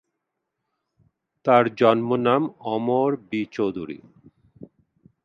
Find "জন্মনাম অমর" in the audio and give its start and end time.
1.75-3.09